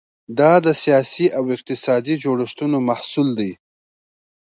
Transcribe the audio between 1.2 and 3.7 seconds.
او اقتصادي جوړښتونو محصول دی.